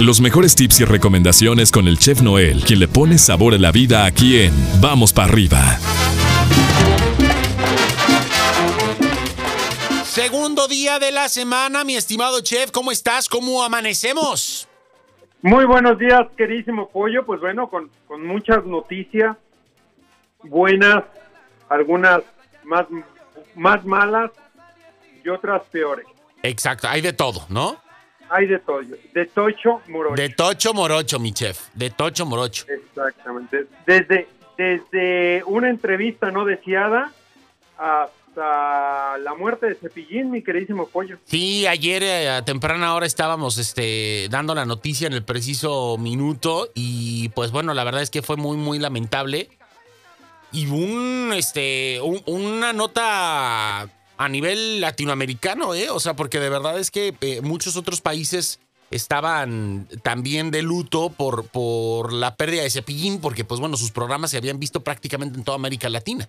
Los 0.00 0.20
mejores 0.20 0.54
tips 0.54 0.78
y 0.78 0.84
recomendaciones 0.84 1.72
con 1.72 1.88
el 1.88 1.98
chef 1.98 2.22
Noel, 2.22 2.62
quien 2.64 2.78
le 2.78 2.86
pone 2.86 3.18
sabor 3.18 3.54
a 3.54 3.58
la 3.58 3.72
vida 3.72 4.04
aquí 4.04 4.40
en 4.40 4.52
Vamos 4.80 5.12
para 5.12 5.26
arriba. 5.26 5.58
Segundo 10.04 10.68
día 10.68 11.00
de 11.00 11.10
la 11.10 11.28
semana, 11.28 11.82
mi 11.82 11.96
estimado 11.96 12.40
chef, 12.42 12.70
¿cómo 12.70 12.92
estás? 12.92 13.28
¿Cómo 13.28 13.64
amanecemos? 13.64 14.68
Muy 15.42 15.64
buenos 15.64 15.98
días, 15.98 16.28
queridísimo 16.36 16.88
pollo. 16.90 17.26
Pues 17.26 17.40
bueno, 17.40 17.68
con, 17.68 17.90
con 18.06 18.24
muchas 18.24 18.64
noticias 18.64 19.36
buenas, 20.44 21.02
algunas 21.68 22.20
más, 22.62 22.86
más 23.56 23.84
malas 23.84 24.30
y 25.24 25.28
otras 25.28 25.62
peores. 25.72 26.06
Exacto, 26.44 26.86
hay 26.88 27.00
de 27.00 27.12
todo, 27.12 27.46
¿no? 27.48 27.87
Hay 28.30 28.46
de 28.46 28.58
todo, 28.58 28.80
de 29.14 29.26
tocho 29.26 29.80
morocho. 29.88 30.20
De 30.20 30.28
tocho 30.28 30.74
morocho, 30.74 31.18
mi 31.18 31.32
chef, 31.32 31.68
de 31.74 31.90
tocho 31.90 32.26
morocho. 32.26 32.66
Exactamente. 32.68 33.66
Desde, 33.86 34.28
desde 34.56 35.42
una 35.44 35.70
entrevista 35.70 36.30
no 36.30 36.44
deseada 36.44 37.12
hasta 37.78 39.18
la 39.18 39.34
muerte 39.38 39.66
de 39.66 39.74
Cepillín, 39.76 40.30
mi 40.30 40.42
queridísimo 40.42 40.88
pollo. 40.88 41.18
Sí, 41.24 41.66
ayer 41.66 42.02
eh, 42.02 42.28
a 42.28 42.44
temprana 42.44 42.94
hora 42.94 43.06
estábamos 43.06 43.56
este, 43.58 44.28
dando 44.30 44.54
la 44.54 44.64
noticia 44.64 45.06
en 45.06 45.14
el 45.14 45.24
preciso 45.24 45.96
minuto 45.98 46.68
y 46.74 47.30
pues 47.30 47.50
bueno, 47.50 47.72
la 47.74 47.84
verdad 47.84 48.02
es 48.02 48.10
que 48.10 48.22
fue 48.22 48.36
muy, 48.36 48.56
muy 48.56 48.78
lamentable. 48.78 49.48
Y 50.50 50.66
un, 50.66 51.32
este, 51.34 52.00
una 52.00 52.72
nota 52.72 53.88
a 54.18 54.28
nivel 54.28 54.80
latinoamericano, 54.80 55.74
¿eh? 55.74 55.90
O 55.90 56.00
sea, 56.00 56.14
porque 56.14 56.40
de 56.40 56.50
verdad 56.50 56.78
es 56.78 56.90
que 56.90 57.14
eh, 57.20 57.40
muchos 57.40 57.76
otros 57.76 58.00
países 58.00 58.60
estaban 58.90 59.86
también 60.02 60.50
de 60.50 60.62
luto 60.62 61.10
por, 61.10 61.48
por 61.48 62.12
la 62.12 62.34
pérdida 62.34 62.62
de 62.62 62.70
Cepillín, 62.70 63.20
porque 63.20 63.44
pues 63.44 63.60
bueno, 63.60 63.76
sus 63.76 63.92
programas 63.92 64.32
se 64.32 64.38
habían 64.38 64.58
visto 64.58 64.80
prácticamente 64.80 65.38
en 65.38 65.44
toda 65.44 65.56
América 65.56 65.88
Latina. 65.88 66.28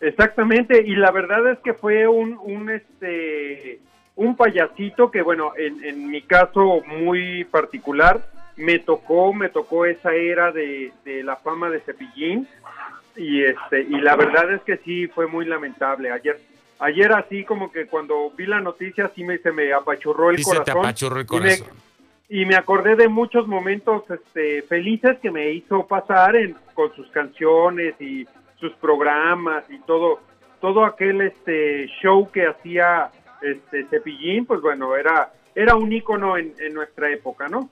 Exactamente, 0.00 0.82
y 0.84 0.96
la 0.96 1.12
verdad 1.12 1.52
es 1.52 1.58
que 1.60 1.74
fue 1.74 2.08
un, 2.08 2.36
un 2.42 2.70
este 2.70 3.80
un 4.14 4.36
payasito 4.36 5.10
que 5.10 5.22
bueno, 5.22 5.52
en, 5.56 6.10
mi 6.10 6.20
caso 6.22 6.82
muy 6.86 7.44
particular, 7.44 8.20
me 8.56 8.78
tocó, 8.78 9.32
me 9.32 9.48
tocó 9.48 9.86
esa 9.86 10.12
era 10.14 10.52
de, 10.52 10.92
de 11.04 11.22
la 11.22 11.36
fama 11.36 11.70
de 11.70 11.80
Cepillín, 11.80 12.46
y 13.16 13.44
este, 13.44 13.82
y 13.82 14.00
la 14.00 14.16
verdad 14.16 14.52
es 14.52 14.60
que 14.62 14.76
sí 14.78 15.06
fue 15.06 15.26
muy 15.26 15.46
lamentable. 15.46 16.10
Ayer 16.10 16.38
ayer 16.78 17.12
así 17.12 17.44
como 17.44 17.70
que 17.70 17.86
cuando 17.86 18.30
vi 18.36 18.46
la 18.46 18.60
noticia 18.60 19.10
sí 19.14 19.24
me, 19.24 19.38
se 19.38 19.52
me 19.52 19.72
apachurró 19.72 20.30
el 20.30 20.42
corazón. 20.42 20.66
Se 20.66 20.72
te 20.72 20.78
apachurró 20.78 21.20
el 21.20 21.26
corazón. 21.26 21.66
Y 22.28 22.46
me, 22.46 22.56
acordé 22.56 22.96
de 22.96 23.08
muchos 23.08 23.46
momentos 23.46 24.04
este, 24.10 24.62
felices 24.62 25.18
que 25.20 25.30
me 25.30 25.52
hizo 25.52 25.86
pasar 25.86 26.34
en, 26.34 26.56
con 26.74 26.94
sus 26.94 27.06
canciones 27.10 27.94
y 28.00 28.26
sus 28.58 28.72
programas 28.74 29.64
y 29.68 29.78
todo, 29.80 30.20
todo 30.60 30.84
aquel 30.84 31.20
este 31.20 31.88
show 32.00 32.30
que 32.30 32.46
hacía 32.46 33.10
este 33.42 33.84
Cepillín, 33.90 34.46
pues 34.46 34.62
bueno, 34.62 34.96
era, 34.96 35.32
era 35.54 35.74
un 35.74 35.92
ícono 35.92 36.38
en, 36.38 36.54
en 36.58 36.72
nuestra 36.72 37.12
época, 37.12 37.48
¿no? 37.48 37.68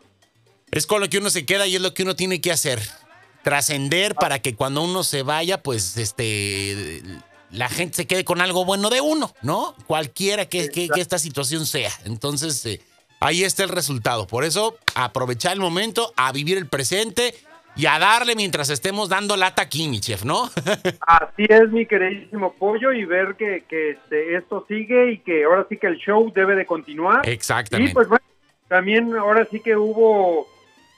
Es 0.71 0.87
con 0.87 1.01
lo 1.01 1.09
que 1.09 1.19
uno 1.19 1.31
se 1.31 1.47
queda 1.47 1.67
y 1.67 1.77
es 1.77 1.83
lo 1.83 1.95
que 1.95 2.03
uno 2.03 2.15
tiene 2.15 2.41
que 2.41 2.53
hacer. 2.53 2.81
Trascender 3.43 4.15
para 4.15 4.41
que 4.41 4.55
cuando 4.55 4.83
uno 4.83 5.03
se 5.03 5.23
vaya, 5.23 5.63
pues 5.63 5.97
este 5.97 7.03
la 7.53 7.69
gente 7.69 7.97
se 7.97 8.07
quede 8.07 8.25
con 8.25 8.41
algo 8.41 8.65
bueno 8.65 8.91
de 8.91 9.01
uno, 9.01 9.33
¿no? 9.43 9.75
Cualquiera 9.87 10.47
que, 10.47 10.69
que, 10.69 10.89
esta 10.97 11.19
situación 11.19 11.67
sea. 11.67 11.91
Entonces, 12.05 12.65
eh, 12.67 12.81
ahí 13.21 13.45
está 13.45 13.65
el 13.65 13.71
resultado. 13.71 14.27
Por 14.27 14.45
eso, 14.45 14.77
aprovechar 14.95 15.53
el 15.53 15.61
momento, 15.61 16.13
a 16.17 16.33
vivir 16.33 16.59
el 16.59 16.67
presente 16.67 17.35
y 17.77 17.87
a 17.87 17.99
darle 17.99 18.35
mientras 18.37 18.71
estemos 18.71 19.09
dando 19.09 19.37
lata 19.37 19.63
aquí, 19.63 19.89
mi 19.89 20.01
chef, 20.01 20.25
¿no? 20.25 20.51
Así 21.07 21.47
es, 21.49 21.71
mi 21.71 21.87
queridísimo 21.87 22.53
pollo, 22.53 22.93
y 22.93 23.05
ver 23.05 23.35
que, 23.37 23.65
que 23.69 23.91
este, 23.91 24.37
esto 24.37 24.65
sigue 24.69 25.13
y 25.13 25.19
que 25.19 25.45
ahora 25.45 25.67
sí 25.69 25.77
que 25.77 25.87
el 25.87 25.97
show 25.97 26.33
debe 26.33 26.55
de 26.55 26.67
continuar. 26.67 27.29
Exactamente. 27.29 27.91
Y 27.91 27.95
pues 27.95 28.09
bueno, 28.09 28.25
también 28.69 29.15
ahora 29.17 29.47
sí 29.51 29.61
que 29.61 29.77
hubo 29.77 30.47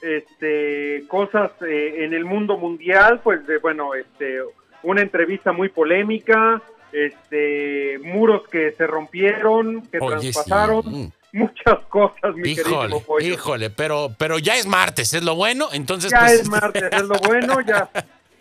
este 0.01 1.05
cosas 1.07 1.51
eh, 1.61 2.03
en 2.03 2.13
el 2.13 2.25
mundo 2.25 2.57
mundial, 2.57 3.21
pues 3.23 3.47
de, 3.47 3.57
bueno, 3.59 3.95
este 3.95 4.41
una 4.83 5.01
entrevista 5.01 5.51
muy 5.51 5.69
polémica, 5.69 6.61
este, 6.91 7.99
muros 8.03 8.47
que 8.49 8.71
se 8.71 8.85
rompieron, 8.85 9.81
que 9.87 9.99
traspasaron. 9.99 10.83
Mm. 10.85 11.11
Muchas 11.35 11.79
cosas, 11.89 12.35
mi 12.35 12.51
híjole, 12.51 12.99
pollo. 12.99 13.27
Híjole, 13.27 13.71
pero, 13.71 14.11
pero 14.19 14.37
ya 14.37 14.55
es 14.55 14.67
martes, 14.67 15.15
es 15.15 15.23
lo 15.23 15.35
bueno, 15.35 15.69
entonces 15.73 16.11
Ya 16.11 16.19
pues, 16.19 16.41
es 16.41 16.47
martes, 16.47 16.83
es 16.91 17.01
lo 17.01 17.15
bueno, 17.15 17.59
ya, 17.61 17.89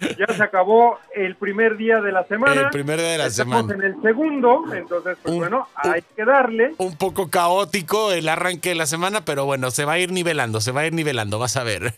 ya 0.19 0.35
se 0.35 0.43
acabó 0.43 0.99
el 1.15 1.37
primer 1.37 1.79
día 1.79 2.03
de 2.03 2.13
la 2.13 2.25
semana. 2.25 2.61
El 2.61 2.69
primer 2.69 2.99
día 2.99 3.13
de 3.13 3.19
la 3.19 3.27
Estamos 3.29 3.63
semana. 3.63 3.75
en 3.75 3.95
el 3.95 4.03
segundo, 4.03 4.65
entonces, 4.75 5.17
pues 5.23 5.35
bueno, 5.37 5.69
hay 5.77 6.03
que 6.15 6.23
darle. 6.27 6.75
Un 6.77 6.97
poco 6.99 7.31
caótico 7.31 8.13
el 8.13 8.29
arranque 8.29 8.69
de 8.69 8.75
la 8.75 8.85
semana, 8.85 9.25
pero 9.25 9.47
bueno, 9.47 9.71
se 9.71 9.87
va 9.87 9.95
a 9.95 9.99
ir 9.99 10.13
nivelando, 10.13 10.61
se 10.61 10.73
va 10.73 10.83
a 10.83 10.87
ir 10.87 10.93
nivelando, 10.93 11.39
vas 11.39 11.57
a 11.57 11.63
ver. 11.63 11.95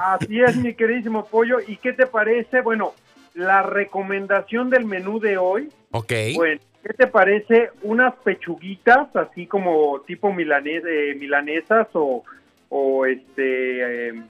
Así 0.00 0.40
es, 0.40 0.56
mi 0.56 0.74
queridísimo 0.74 1.26
pollo. 1.26 1.58
¿Y 1.64 1.76
qué 1.76 1.92
te 1.92 2.06
parece? 2.08 2.60
Bueno, 2.60 2.94
la 3.34 3.62
recomendación 3.62 4.70
del 4.70 4.84
menú 4.84 5.20
de 5.20 5.36
hoy. 5.36 5.68
Ok. 5.90 6.12
Bueno, 6.34 6.60
¿qué 6.82 6.94
te 6.94 7.06
parece? 7.06 7.70
Unas 7.82 8.14
pechuguitas, 8.16 9.14
así 9.14 9.46
como 9.46 10.00
tipo 10.06 10.30
eh, 10.30 11.14
milanesas 11.16 11.88
o, 11.92 12.24
o 12.68 13.06
este. 13.06 14.08
Eh, 14.10 14.22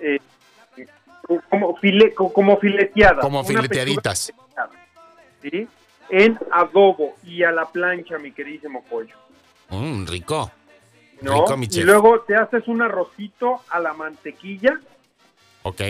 eh, 0.00 0.18
como, 1.48 1.76
file, 1.76 2.12
como 2.14 2.58
fileteadas. 2.58 3.20
Como 3.20 3.44
fileteaditas. 3.44 4.32
¿Sí? 5.40 5.66
En 6.10 6.38
adobo 6.50 7.14
y 7.24 7.42
a 7.42 7.52
la 7.52 7.64
plancha, 7.66 8.18
mi 8.18 8.32
queridísimo 8.32 8.84
pollo. 8.84 9.16
Mmm, 9.70 10.06
rico. 10.06 10.50
¿No? 11.20 11.42
Rico, 11.42 11.56
mi 11.56 11.66
y 11.70 11.82
luego 11.82 12.20
te 12.22 12.34
haces 12.34 12.66
un 12.66 12.82
arrocito 12.82 13.60
a 13.70 13.78
la 13.78 13.92
mantequilla 13.92 14.80
Ok. 15.62 15.80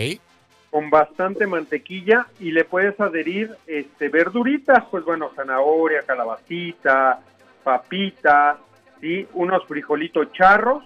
Con 0.73 0.89
bastante 0.89 1.45
mantequilla 1.45 2.25
y 2.39 2.49
le 2.51 2.65
puedes 2.65 2.99
adherir 2.99 3.55
este 3.67 4.09
verduritas, 4.09 4.83
pues 4.89 5.05
bueno, 5.05 5.29
zanahoria, 5.35 6.01
calabacita, 6.01 7.19
papita, 7.63 8.57
¿sí? 8.99 9.27
unos 9.33 9.63
frijolitos 9.67 10.31
charros 10.33 10.83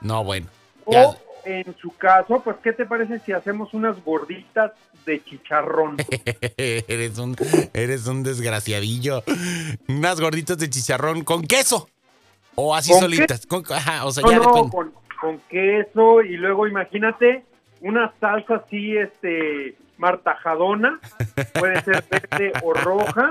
No, 0.00 0.24
bueno. 0.24 0.46
Ya- 0.90 1.06
o 1.08 1.16
en 1.44 1.76
su 1.76 1.94
caso, 1.98 2.40
pues 2.42 2.56
¿qué 2.62 2.72
te 2.72 2.86
parece 2.86 3.18
si 3.18 3.32
hacemos 3.32 3.74
unas 3.74 4.02
gorditas 4.02 4.72
de 5.04 5.22
chicharrón? 5.22 5.96
eres 6.56 7.18
un 7.18 7.36
eres 7.74 8.06
un 8.06 8.22
desgraciadillo. 8.22 9.22
Unas 9.86 10.18
gorditas 10.18 10.56
de 10.56 10.70
chicharrón 10.70 11.24
con 11.24 11.42
queso. 11.42 11.90
O 12.54 12.74
así 12.74 12.90
¿Con 12.92 13.00
solitas. 13.02 13.44
Con- 13.46 13.64
ajá, 13.70 14.06
o 14.06 14.12
sea, 14.12 14.22
No, 14.22 14.30
ya 14.30 14.38
no, 14.38 14.46
depende. 14.46 14.70
con, 14.70 14.94
con 15.20 15.38
queso 15.50 16.22
y 16.22 16.38
luego 16.38 16.66
imagínate 16.66 17.44
una 17.82 18.12
salsa 18.20 18.56
así, 18.56 18.96
este, 18.96 19.76
martajadona, 19.98 20.98
puede 21.54 21.80
ser 21.82 22.04
verde 22.10 22.52
o 22.62 22.72
roja. 22.72 23.30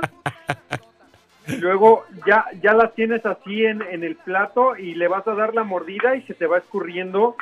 Y 1.47 1.57
luego 1.57 2.06
ya, 2.25 2.45
ya 2.61 2.73
las 2.73 2.94
tienes 2.94 3.25
así 3.25 3.66
en, 3.66 3.81
en 3.81 4.03
el 4.03 4.16
plato 4.16 4.78
y 4.78 4.94
le 4.94 5.07
vas 5.07 5.28
a 5.28 5.34
dar 5.34 5.53
la 5.53 5.63
mordida 5.63 6.16
y 6.16 6.22
se 6.23 6.34
te 6.34 6.45
va 6.45 6.59
escurriendo 6.59 7.35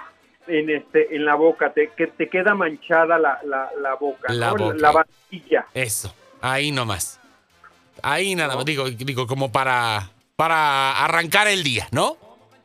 en 0.47 0.69
este 0.69 1.15
en 1.15 1.25
la 1.25 1.35
boca, 1.35 1.73
te, 1.73 1.91
que 1.95 2.07
te 2.07 2.27
queda 2.27 2.55
manchada 2.55 3.19
la, 3.19 3.39
la, 3.43 3.69
la 3.79 3.95
boca, 3.95 4.33
La 4.33 4.47
¿no? 4.51 4.55
boca. 4.55 4.75
la 4.79 4.91
vajilla. 4.91 5.65
Eso. 5.73 6.13
Ahí 6.41 6.71
nomás. 6.71 7.19
Ahí 8.01 8.33
nada 8.35 8.55
más. 8.55 8.65
Digo, 8.65 8.89
digo, 8.89 9.27
como 9.27 9.51
para, 9.51 10.09
para 10.35 11.03
arrancar 11.03 11.47
el 11.47 11.63
día, 11.63 11.87
¿no? 11.91 12.17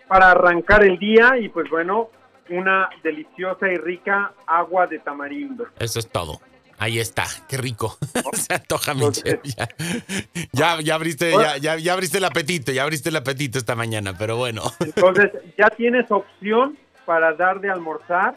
Para 0.07 0.31
arrancar 0.31 0.85
el 0.85 0.99
día 0.99 1.37
y 1.39 1.49
pues 1.49 1.69
bueno, 1.69 2.09
una 2.51 2.89
deliciosa 3.03 3.69
y 3.69 3.77
rica 3.77 4.33
agua 4.47 4.87
de 4.87 4.99
tamarindo. 4.99 5.67
Eso 5.79 5.99
es 5.99 6.09
todo. 6.09 6.41
Ahí 6.79 6.99
está, 6.99 7.25
qué 7.49 7.57
rico. 7.57 7.97
Se 8.33 8.55
antoja 8.55 8.95
mi 8.95 9.01
Entonces- 9.01 9.41
chef. 9.43 9.55
Ya, 9.55 9.69
ya, 10.53 10.81
ya 10.81 10.95
abriste, 10.97 11.31
ya, 11.31 11.57
ya, 11.57 11.77
ya 11.77 11.93
abriste 11.93 12.19
el 12.19 12.25
apetito, 12.25 12.73
ya 12.73 12.83
abriste 12.83 13.09
el 13.11 13.17
apetito 13.17 13.59
esta 13.59 13.75
mañana, 13.77 14.17
pero 14.19 14.37
bueno. 14.37 14.63
Entonces, 14.81 15.31
ya 15.57 15.71
tienes 15.71 16.11
opción 16.11 16.77
para 17.07 17.33
dar 17.35 17.61
de 17.61 17.71
almorzar 17.71 18.35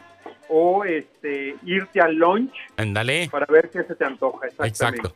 o 0.48 0.84
este 0.84 1.56
irte 1.64 2.00
al 2.00 2.14
lunch 2.14 2.52
Ándale. 2.76 3.28
para 3.30 3.46
ver 3.46 3.70
qué 3.70 3.82
se 3.84 3.94
te 3.96 4.04
antoja. 4.04 4.46
Exacto. 4.64 5.14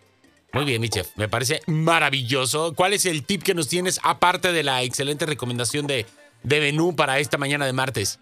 Muy 0.52 0.64
bien, 0.66 0.80
mi 0.82 0.88
chef. 0.90 1.16
Me 1.16 1.28
parece 1.28 1.62
maravilloso. 1.66 2.74
¿Cuál 2.74 2.92
es 2.92 3.06
el 3.06 3.24
tip 3.24 3.42
que 3.42 3.54
nos 3.54 3.68
tienes, 3.68 4.00
aparte 4.02 4.52
de 4.52 4.62
la 4.62 4.82
excelente 4.82 5.24
recomendación 5.26 5.86
de, 5.86 6.04
de 6.42 6.60
menú 6.60 6.94
para 6.94 7.18
esta 7.20 7.38
mañana 7.38 7.64
de 7.66 7.72
martes? 7.72 8.18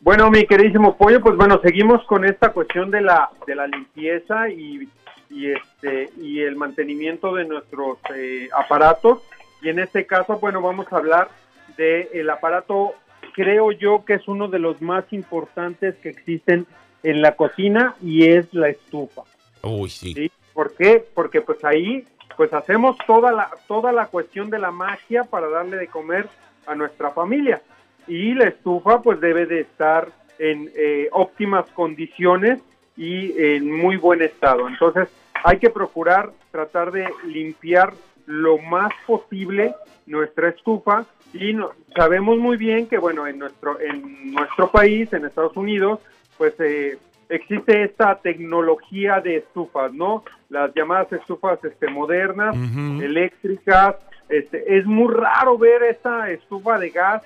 Bueno, 0.00 0.30
mi 0.30 0.46
queridísimo 0.46 0.96
pollo, 0.96 1.20
pues 1.20 1.36
bueno, 1.36 1.60
seguimos 1.62 2.04
con 2.04 2.24
esta 2.24 2.52
cuestión 2.52 2.90
de 2.90 3.00
la 3.00 3.30
de 3.46 3.54
la 3.54 3.66
limpieza 3.66 4.48
y, 4.50 4.88
y 5.30 5.50
este 5.50 6.10
y 6.20 6.40
el 6.40 6.56
mantenimiento 6.56 7.34
de 7.34 7.46
nuestros 7.46 7.98
eh, 8.14 8.48
aparatos 8.52 9.22
y 9.62 9.70
en 9.70 9.78
este 9.78 10.06
caso, 10.06 10.38
bueno, 10.38 10.60
vamos 10.60 10.86
a 10.92 10.96
hablar 10.96 11.28
del 11.76 12.08
el 12.12 12.30
aparato 12.30 12.94
creo 13.34 13.72
yo 13.72 14.04
que 14.04 14.14
es 14.14 14.28
uno 14.28 14.48
de 14.48 14.58
los 14.58 14.80
más 14.82 15.10
importantes 15.12 15.96
que 15.96 16.10
existen 16.10 16.66
en 17.02 17.22
la 17.22 17.34
cocina 17.36 17.96
y 18.02 18.28
es 18.28 18.52
la 18.52 18.68
estufa. 18.68 19.22
Uy, 19.62 19.88
sí. 19.88 20.12
¿sí? 20.12 20.30
¿Por 20.52 20.74
qué? 20.74 21.04
Porque 21.14 21.40
pues 21.40 21.64
ahí 21.64 22.06
pues 22.36 22.52
hacemos 22.52 22.96
toda 23.06 23.32
la 23.32 23.50
toda 23.66 23.92
la 23.92 24.06
cuestión 24.06 24.50
de 24.50 24.58
la 24.58 24.70
magia 24.70 25.24
para 25.24 25.48
darle 25.48 25.78
de 25.78 25.88
comer 25.88 26.28
a 26.66 26.74
nuestra 26.74 27.10
familia 27.10 27.62
y 28.06 28.34
la 28.34 28.48
estufa 28.48 29.02
pues 29.02 29.20
debe 29.20 29.46
de 29.46 29.60
estar 29.60 30.08
en 30.38 30.70
eh, 30.76 31.08
óptimas 31.12 31.66
condiciones 31.70 32.60
y 32.96 33.40
en 33.40 33.70
muy 33.70 33.96
buen 33.96 34.22
estado. 34.22 34.68
Entonces 34.68 35.08
hay 35.44 35.58
que 35.58 35.70
procurar 35.70 36.30
tratar 36.50 36.92
de 36.92 37.08
limpiar 37.26 37.92
lo 38.26 38.58
más 38.58 38.92
posible 39.06 39.74
nuestra 40.06 40.48
estufa 40.48 41.06
y 41.32 41.52
no, 41.52 41.70
sabemos 41.94 42.38
muy 42.38 42.56
bien 42.56 42.86
que 42.86 42.98
bueno 42.98 43.26
en 43.26 43.38
nuestro 43.38 43.80
en 43.80 44.32
nuestro 44.32 44.70
país 44.70 45.12
en 45.12 45.24
Estados 45.24 45.56
Unidos 45.56 46.00
pues 46.38 46.54
eh, 46.60 46.98
existe 47.28 47.82
esta 47.82 48.16
tecnología 48.16 49.20
de 49.20 49.36
estufas 49.36 49.92
no 49.92 50.24
las 50.48 50.72
llamadas 50.74 51.12
estufas 51.12 51.62
este 51.64 51.88
modernas 51.88 52.56
eléctricas 53.00 53.96
este 54.28 54.78
es 54.78 54.86
muy 54.86 55.12
raro 55.12 55.58
ver 55.58 55.82
esta 55.84 56.30
estufa 56.30 56.78
de 56.78 56.90
gas 56.90 57.22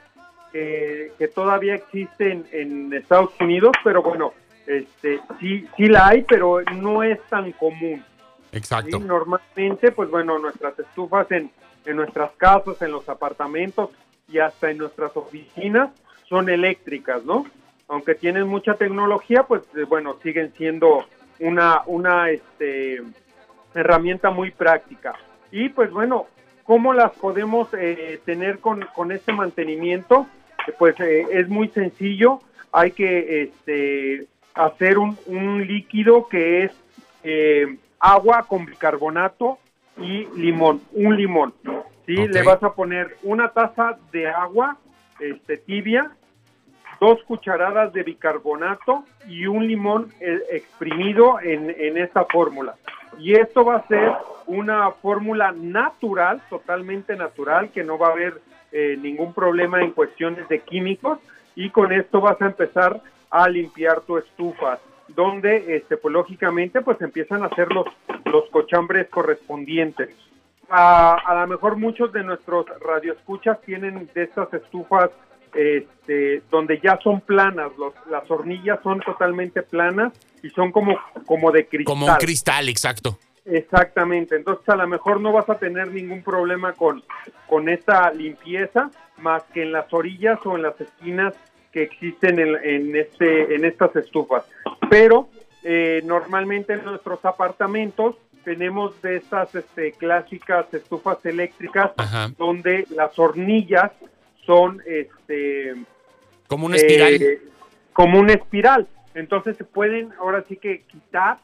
que, 0.52 1.12
que 1.18 1.28
todavía 1.28 1.74
existe 1.74 2.32
en, 2.32 2.46
en 2.52 2.92
Estados 2.92 3.30
Unidos 3.40 3.72
pero 3.84 4.02
bueno 4.02 4.32
este 4.66 5.20
sí 5.38 5.66
sí 5.76 5.86
la 5.86 6.08
hay 6.08 6.22
pero 6.22 6.60
no 6.76 7.02
es 7.02 7.20
tan 7.28 7.52
común 7.52 8.04
Exacto. 8.52 8.98
Sí, 8.98 9.04
normalmente, 9.04 9.92
pues 9.92 10.10
bueno, 10.10 10.38
nuestras 10.38 10.78
estufas 10.78 11.30
en, 11.30 11.50
en 11.84 11.96
nuestras 11.96 12.32
casas, 12.32 12.80
en 12.82 12.92
los 12.92 13.08
apartamentos 13.08 13.90
y 14.28 14.38
hasta 14.38 14.70
en 14.70 14.78
nuestras 14.78 15.16
oficinas 15.16 15.90
son 16.28 16.48
eléctricas, 16.48 17.24
¿no? 17.24 17.46
Aunque 17.88 18.14
tienen 18.14 18.46
mucha 18.46 18.74
tecnología, 18.74 19.44
pues 19.44 19.62
eh, 19.76 19.84
bueno, 19.84 20.16
siguen 20.22 20.52
siendo 20.56 21.04
una, 21.38 21.82
una 21.86 22.30
este, 22.30 23.02
herramienta 23.74 24.30
muy 24.30 24.50
práctica. 24.50 25.14
Y 25.50 25.68
pues 25.70 25.90
bueno, 25.90 26.26
¿cómo 26.64 26.92
las 26.92 27.12
podemos 27.12 27.68
eh, 27.74 28.20
tener 28.24 28.60
con, 28.60 28.86
con 28.94 29.10
este 29.10 29.32
mantenimiento? 29.32 30.26
Pues 30.78 30.98
eh, 31.00 31.26
es 31.32 31.48
muy 31.48 31.68
sencillo, 31.68 32.40
hay 32.72 32.92
que 32.92 33.42
este, 33.42 34.26
hacer 34.54 34.98
un, 34.98 35.18
un 35.26 35.66
líquido 35.66 36.28
que 36.28 36.64
es 36.64 36.72
eh, 37.22 37.76
agua 37.98 38.44
con 38.48 38.66
bicarbonato 38.66 39.58
y 39.98 40.26
limón, 40.36 40.80
un 40.92 41.16
limón. 41.16 41.54
¿sí? 42.06 42.14
Le 42.14 42.42
vas 42.42 42.62
a 42.62 42.74
poner 42.74 43.16
una 43.22 43.48
taza 43.50 43.98
de 44.12 44.28
agua 44.28 44.78
este, 45.18 45.58
tibia, 45.58 46.10
dos 47.00 47.22
cucharadas 47.24 47.92
de 47.92 48.02
bicarbonato 48.02 49.04
y 49.26 49.46
un 49.46 49.66
limón 49.66 50.12
eh, 50.20 50.38
exprimido 50.50 51.40
en, 51.40 51.74
en 51.78 51.98
esta 51.98 52.24
fórmula. 52.24 52.76
Y 53.20 53.34
esto 53.34 53.64
va 53.64 53.76
a 53.76 53.86
ser 53.86 54.12
una 54.46 54.90
fórmula 54.92 55.52
natural, 55.52 56.40
totalmente 56.48 57.14
natural, 57.16 57.70
que 57.70 57.84
no 57.84 57.98
va 57.98 58.08
a 58.08 58.12
haber 58.12 58.40
eh, 58.72 58.96
ningún 59.00 59.34
problema 59.34 59.80
en 59.82 59.92
cuestiones 59.92 60.48
de 60.48 60.60
químicos. 60.60 61.18
Y 61.54 61.70
con 61.70 61.92
esto 61.92 62.20
vas 62.20 62.40
a 62.40 62.46
empezar 62.46 63.00
a 63.30 63.48
limpiar 63.48 64.00
tu 64.00 64.16
estufa, 64.16 64.78
donde, 65.08 65.76
este, 65.76 65.96
pues 65.96 66.12
lógicamente, 66.12 66.80
pues 66.80 67.00
empiezan 67.02 67.42
a 67.42 67.46
hacer 67.46 67.70
los, 67.72 67.86
los 68.24 68.48
cochambres 68.50 69.08
correspondientes. 69.08 70.16
A, 70.70 71.14
a 71.14 71.40
lo 71.40 71.46
mejor 71.46 71.76
muchos 71.76 72.12
de 72.12 72.22
nuestros 72.22 72.66
radioescuchas 72.80 73.60
tienen 73.62 74.08
de 74.14 74.22
estas 74.22 74.52
estufas 74.54 75.10
este, 75.54 76.42
donde 76.50 76.78
ya 76.80 76.98
son 77.02 77.20
planas, 77.20 77.76
los, 77.76 77.92
las 78.08 78.30
hornillas 78.30 78.78
son 78.82 79.00
totalmente 79.00 79.62
planas 79.62 80.12
y 80.42 80.50
son 80.50 80.72
como, 80.72 80.98
como 81.26 81.50
de 81.52 81.66
cristal. 81.66 81.84
Como 81.92 82.06
un 82.06 82.14
cristal, 82.16 82.68
exacto. 82.68 83.18
Exactamente, 83.44 84.36
entonces 84.36 84.68
a 84.68 84.76
lo 84.76 84.86
mejor 84.86 85.20
no 85.20 85.32
vas 85.32 85.48
a 85.48 85.58
tener 85.58 85.88
ningún 85.88 86.22
problema 86.22 86.72
con, 86.74 87.02
con 87.48 87.68
esta 87.68 88.10
limpieza, 88.12 88.90
más 89.18 89.42
que 89.54 89.62
en 89.62 89.72
las 89.72 89.92
orillas 89.92 90.38
o 90.44 90.56
en 90.56 90.62
las 90.62 90.80
esquinas 90.80 91.34
que 91.72 91.82
existen 91.82 92.38
en, 92.38 92.56
en 92.62 92.96
este, 92.96 93.54
en 93.54 93.64
estas 93.64 93.94
estufas. 93.96 94.44
Pero 94.88 95.28
eh, 95.64 96.02
normalmente 96.04 96.74
en 96.74 96.84
nuestros 96.84 97.24
apartamentos 97.24 98.16
tenemos 98.44 99.00
de 99.02 99.16
estas 99.16 99.54
este, 99.54 99.92
clásicas 99.92 100.72
estufas 100.72 101.24
eléctricas 101.26 101.92
Ajá. 101.96 102.30
donde 102.38 102.86
las 102.90 103.18
hornillas 103.18 103.90
son 104.46 104.82
este 104.86 105.74
Como 106.46 106.66
una 106.66 106.76
espiral. 106.76 107.14
eh, 107.14 107.42
como 107.92 108.18
una 108.18 108.32
espiral. 108.32 108.86
Entonces 109.14 109.56
se 109.56 109.64
pueden 109.64 110.12
ahora 110.18 110.44
sí 110.48 110.56
que 110.56 110.82
quitar, 110.82 111.38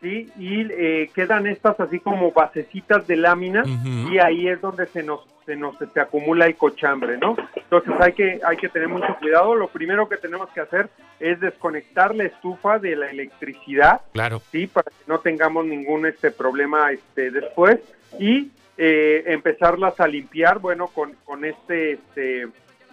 ¿sí? 0.00 0.30
Y 0.38 0.66
eh, 0.70 1.10
quedan 1.14 1.46
estas 1.46 1.78
así 1.80 1.98
como 2.00 2.32
basecitas 2.32 3.06
de 3.06 3.16
lámina 3.16 3.64
y 4.10 4.18
ahí 4.18 4.48
es 4.48 4.60
donde 4.60 4.86
se 4.86 5.02
nos 5.02 5.20
se 5.46 5.56
nos 5.56 5.76
se 5.78 5.98
acumula 6.00 6.44
el 6.44 6.56
cochambre, 6.56 7.16
¿no? 7.16 7.34
Entonces 7.56 7.94
hay 8.00 8.12
que 8.12 8.40
hay 8.44 8.56
que 8.58 8.68
tener 8.68 8.88
mucho 8.88 9.16
cuidado. 9.18 9.54
Lo 9.54 9.68
primero 9.68 10.06
que 10.08 10.18
tenemos 10.18 10.50
que 10.50 10.60
hacer 10.60 10.90
es 11.18 11.40
desconectar 11.40 12.14
la 12.14 12.24
estufa 12.24 12.78
de 12.78 12.94
la 12.94 13.10
electricidad 13.10 14.02
Claro. 14.12 14.40
sí 14.52 14.66
para 14.66 14.90
que 14.90 15.04
no 15.06 15.18
tengamos 15.20 15.64
ningún 15.64 16.04
este 16.06 16.30
problema 16.30 16.92
este 16.92 17.30
después 17.30 17.80
y 18.20 18.50
eh, 18.76 19.24
empezarlas 19.26 19.98
a 19.98 20.06
limpiar 20.06 20.58
bueno 20.60 20.86
con, 20.88 21.14
con 21.24 21.44
este 21.44 21.92
este 21.92 22.46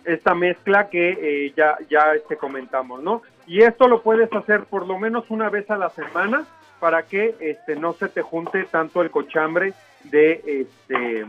esta 0.06 0.34
mezcla 0.34 0.90
que 0.90 1.10
eh, 1.22 1.54
ya 1.56 1.78
ya 1.90 2.14
este 2.16 2.38
comentamos 2.38 3.04
no 3.04 3.22
y 3.48 3.62
esto 3.62 3.88
lo 3.88 4.02
puedes 4.02 4.32
hacer 4.34 4.66
por 4.66 4.88
lo 4.88 5.00
menos 5.00 5.26
una 5.30 5.50
vez 5.50 5.70
a 5.70 5.78
la 5.78 5.90
semana 5.90 6.46
para 6.80 7.04
que 7.04 7.36
este 7.40 7.76
no 7.76 7.94
se 7.94 8.10
te 8.10 8.22
junte 8.22 8.64
tanto 8.66 9.02
el 9.02 9.12
cochambre 9.12 9.74
de 10.04 10.42
este 10.46 11.26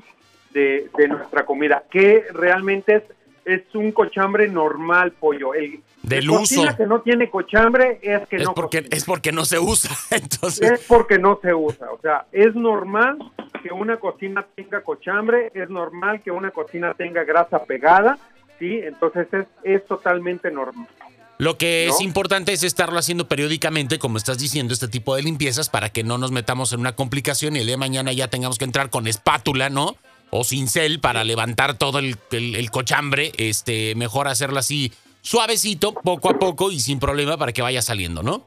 de, 0.50 0.88
de 0.96 1.08
nuestra 1.08 1.44
comida 1.44 1.84
que 1.90 2.24
realmente 2.32 2.96
es 2.96 3.02
es 3.46 3.62
un 3.74 3.92
cochambre 3.92 4.48
normal 4.48 5.12
pollo 5.12 5.54
el 5.54 5.80
Del 6.02 6.28
uso. 6.28 6.62
que 6.76 6.84
no 6.84 7.00
tiene 7.00 7.30
cochambre 7.30 8.00
es 8.02 8.26
que 8.26 8.36
Es 8.36 8.44
no 8.44 8.54
porque, 8.54 8.78
cocina 8.78 8.96
es 8.96 9.04
porque 9.04 9.32
no 9.32 9.44
se 9.44 9.58
usa. 9.60 9.92
Entonces, 10.10 10.70
es 10.72 10.84
porque 10.86 11.18
no 11.18 11.38
se 11.40 11.54
usa. 11.54 11.92
O 11.92 11.98
sea, 12.00 12.26
es 12.32 12.54
normal 12.56 13.18
que 13.62 13.72
una 13.72 13.98
cocina 13.98 14.44
tenga 14.56 14.80
cochambre, 14.82 15.52
es 15.54 15.70
normal 15.70 16.20
que 16.22 16.32
una 16.32 16.50
cocina 16.50 16.92
tenga 16.94 17.22
grasa 17.22 17.64
pegada, 17.64 18.18
¿sí? 18.58 18.80
Entonces 18.82 19.28
es, 19.32 19.46
es 19.62 19.86
totalmente 19.86 20.50
normal. 20.50 20.88
Lo 21.38 21.59
que 21.59 21.87
¿No? 21.88 21.95
es 21.95 22.00
importante 22.00 22.52
es 22.52 22.62
estarlo 22.62 22.99
haciendo 22.99 23.28
periódicamente, 23.28 23.99
como 23.99 24.16
estás 24.16 24.38
diciendo, 24.38 24.73
este 24.73 24.88
tipo 24.88 25.14
de 25.16 25.23
limpiezas 25.23 25.69
para 25.69 25.90
que 25.90 26.02
no 26.02 26.16
nos 26.16 26.31
metamos 26.33 26.73
en 26.73 26.81
una 26.81 26.97
complicación 26.97 27.57
y 27.57 27.59
el 27.61 27.66
día 27.66 27.75
de 27.75 27.78
mañana 27.78 28.12
ya 28.12 28.28
tengamos 28.28 28.57
que 28.59 28.64
entrar 28.64 28.88
con 28.90 29.07
espátula, 29.07 29.69
¿no? 29.69 29.97
O 30.31 30.45
cincel 30.45 30.99
para 30.99 31.25
levantar 31.25 31.75
todo 31.76 31.99
el, 31.99 32.16
el- 32.33 32.57
el 32.57 32.71
cochambre. 32.71 33.33
Este, 33.37 33.95
mejor 33.97 34.28
hacerlo 34.28 34.59
así 34.59 34.93
suavecito, 35.21 35.93
poco 35.93 36.31
a 36.31 36.38
poco 36.38 36.71
y 36.73 36.81
sin 36.81 36.99
problema 37.00 37.37
para 37.37 37.52
que 37.52 37.61
vaya 37.62 37.83
saliendo, 37.83 38.23
¿no? 38.23 38.47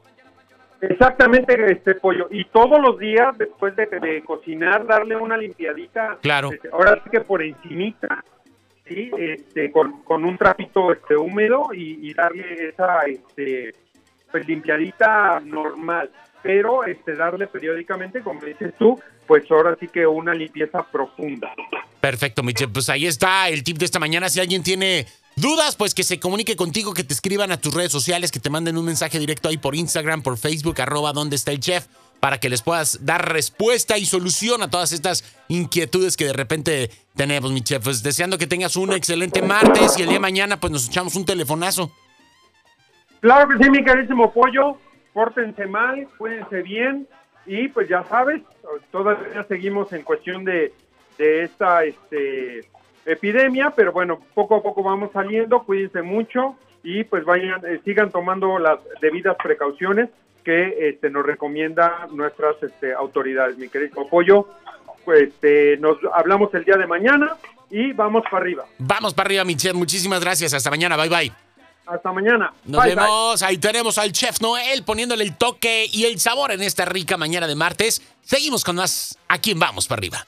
Exactamente, 0.80 1.54
este 1.70 1.94
pollo. 1.94 2.26
Y 2.30 2.46
todos 2.46 2.80
los 2.80 2.98
días, 2.98 3.36
después 3.38 3.76
de, 3.76 3.86
de 3.86 4.24
cocinar, 4.24 4.86
darle 4.86 5.14
una 5.16 5.36
limpiadita. 5.36 6.18
Claro. 6.22 6.50
este, 6.52 6.70
ahora 6.72 7.00
sí 7.04 7.10
que 7.10 7.20
por 7.20 7.42
encimita, 7.42 8.24
Este, 8.90 9.70
con, 9.70 10.24
un 10.24 10.36
trapito 10.36 10.92
este, 10.92 11.16
húmedo 11.16 11.72
y, 11.72 12.10
y 12.10 12.14
darle 12.14 12.68
esa 12.68 13.00
este, 13.02 13.74
pues, 14.30 14.46
limpiadita 14.46 15.40
normal. 15.40 16.10
Pero 16.42 16.84
este, 16.84 17.14
darle 17.14 17.46
periódicamente, 17.46 18.22
como 18.22 18.40
dices 18.42 18.72
tú, 18.78 18.98
pues 19.26 19.44
ahora 19.50 19.76
sí 19.78 19.88
que 19.88 20.06
una 20.06 20.34
limpieza 20.34 20.82
profunda. 20.90 21.52
Perfecto, 22.00 22.42
Michelle. 22.42 22.72
Pues 22.72 22.88
ahí 22.88 23.06
está 23.06 23.48
el 23.48 23.62
tip 23.62 23.76
de 23.76 23.84
esta 23.84 23.98
mañana. 23.98 24.28
Si 24.28 24.40
alguien 24.40 24.62
tiene 24.62 25.06
dudas, 25.36 25.76
pues 25.76 25.94
que 25.94 26.02
se 26.02 26.18
comunique 26.18 26.56
contigo, 26.56 26.94
que 26.94 27.04
te 27.04 27.12
escriban 27.12 27.52
a 27.52 27.60
tus 27.60 27.74
redes 27.74 27.92
sociales, 27.92 28.32
que 28.32 28.40
te 28.40 28.50
manden 28.50 28.78
un 28.78 28.86
mensaje 28.86 29.18
directo 29.18 29.48
ahí 29.48 29.58
por 29.58 29.74
Instagram, 29.74 30.22
por 30.22 30.38
Facebook, 30.38 30.80
arroba 30.80 31.12
donde 31.12 31.36
está 31.36 31.52
el 31.52 31.60
chef, 31.60 31.86
para 32.20 32.38
que 32.38 32.50
les 32.50 32.62
puedas 32.62 33.04
dar 33.04 33.32
respuesta 33.32 33.98
y 33.98 34.04
solución 34.04 34.62
a 34.62 34.70
todas 34.70 34.92
estas 34.92 35.24
inquietudes 35.48 36.16
que 36.16 36.26
de 36.26 36.32
repente 36.34 36.90
tenemos, 37.16 37.50
mi 37.50 37.62
chef. 37.62 37.82
Pues 37.82 38.02
deseando 38.02 38.38
que 38.38 38.46
tengas 38.46 38.76
un 38.76 38.92
excelente 38.92 39.42
martes 39.42 39.98
y 39.98 40.02
el 40.02 40.08
día 40.08 40.18
de 40.18 40.20
mañana 40.20 40.60
pues 40.60 40.70
nos 40.70 40.88
echamos 40.88 41.16
un 41.16 41.24
telefonazo. 41.24 41.90
Claro 43.20 43.48
que 43.48 43.62
sí, 43.62 43.70
mi 43.70 43.82
carísimo 43.82 44.32
pollo. 44.32 44.76
Pórtense 45.12 45.66
mal, 45.66 46.06
cuídense 46.18 46.62
bien. 46.62 47.08
Y 47.46 47.68
pues 47.68 47.88
ya 47.88 48.04
sabes, 48.04 48.42
todavía 48.92 49.42
seguimos 49.44 49.92
en 49.92 50.02
cuestión 50.02 50.44
de, 50.44 50.72
de 51.18 51.44
esta 51.44 51.84
este, 51.84 52.60
epidemia, 53.06 53.72
pero 53.74 53.92
bueno, 53.92 54.20
poco 54.34 54.56
a 54.56 54.62
poco 54.62 54.82
vamos 54.82 55.10
saliendo. 55.12 55.64
Cuídense 55.64 56.02
mucho 56.02 56.56
y 56.82 57.04
pues 57.04 57.24
vayan, 57.24 57.60
eh, 57.66 57.80
sigan 57.84 58.10
tomando 58.10 58.58
las 58.58 58.78
debidas 59.00 59.36
precauciones 59.42 60.10
que 60.44 60.88
este, 60.88 61.10
nos 61.10 61.24
recomienda 61.24 62.06
nuestras 62.12 62.62
este, 62.62 62.92
autoridades. 62.92 63.58
Mi 63.58 63.68
querido 63.68 64.06
pollo, 64.08 64.48
pues 65.04 65.32
nos 65.80 65.98
hablamos 66.12 66.52
el 66.54 66.64
día 66.64 66.76
de 66.76 66.86
mañana 66.86 67.36
y 67.70 67.92
vamos 67.92 68.22
para 68.24 68.38
arriba. 68.38 68.64
Vamos 68.78 69.14
para 69.14 69.28
arriba, 69.28 69.44
mi 69.44 69.56
chef. 69.56 69.74
Muchísimas 69.74 70.20
gracias. 70.20 70.52
Hasta 70.54 70.70
mañana. 70.70 70.96
Bye, 70.96 71.08
bye. 71.08 71.32
Hasta 71.86 72.12
mañana. 72.12 72.52
Nos 72.64 72.82
Bye, 72.82 72.94
bye. 72.94 73.04
vemos. 73.04 73.42
Ahí 73.42 73.58
tenemos 73.58 73.98
al 73.98 74.12
chef 74.12 74.40
Noel 74.40 74.84
poniéndole 74.84 75.24
el 75.24 75.36
toque 75.36 75.86
y 75.90 76.04
el 76.04 76.20
sabor 76.20 76.52
en 76.52 76.62
esta 76.62 76.84
rica 76.84 77.16
mañana 77.16 77.46
de 77.46 77.56
martes. 77.56 78.02
Seguimos 78.22 78.64
con 78.64 78.76
más. 78.76 79.18
¿A 79.28 79.38
quién 79.38 79.58
vamos 79.58 79.88
para 79.88 80.00
arriba? 80.00 80.26